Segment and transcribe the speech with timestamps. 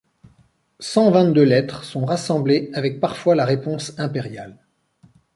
[0.79, 4.57] Cent-vingt-deux lettres sont rassemblées avec, parfois, la réponse impériale.